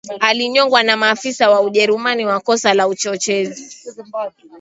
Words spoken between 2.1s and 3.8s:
kwa kosa la uchochezi